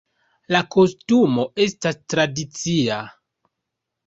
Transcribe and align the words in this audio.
La 0.53 0.61
kostumo 0.75 1.45
estas 1.67 2.01
tradicia. 2.15 2.99